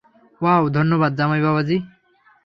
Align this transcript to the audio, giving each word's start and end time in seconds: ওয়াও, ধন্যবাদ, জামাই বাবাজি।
ওয়াও, 0.41 0.63
ধন্যবাদ, 0.69 1.11
জামাই 1.15 1.41
বাবাজি। 1.43 1.77